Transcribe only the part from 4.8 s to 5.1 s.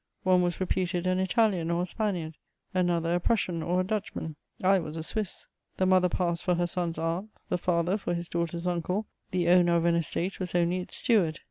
a